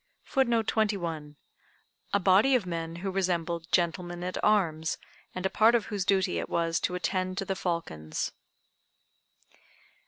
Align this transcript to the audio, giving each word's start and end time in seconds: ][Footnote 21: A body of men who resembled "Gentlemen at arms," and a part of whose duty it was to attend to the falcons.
][Footnote 0.35 0.65
21: 0.65 1.35
A 2.11 2.19
body 2.19 2.55
of 2.55 2.65
men 2.65 2.95
who 3.05 3.11
resembled 3.11 3.71
"Gentlemen 3.71 4.23
at 4.23 4.43
arms," 4.43 4.97
and 5.35 5.45
a 5.45 5.49
part 5.51 5.75
of 5.75 5.85
whose 5.93 6.05
duty 6.05 6.39
it 6.39 6.49
was 6.49 6.79
to 6.79 6.95
attend 6.95 7.37
to 7.37 7.45
the 7.45 7.55
falcons. 7.55 8.31